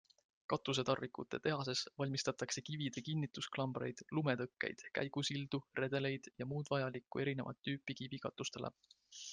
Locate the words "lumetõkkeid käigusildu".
4.19-5.61